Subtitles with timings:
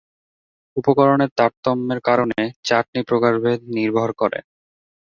[0.77, 4.39] উপকরণের তারতম্যের কারণে চাটনি প্রকারভেদ নির্ভর করে।